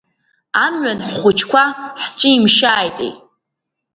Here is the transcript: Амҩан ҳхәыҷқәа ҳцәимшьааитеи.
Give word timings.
Амҩан 0.65 0.99
ҳхәыҷқәа 1.07 1.63
ҳцәимшьааитеи. 2.01 3.13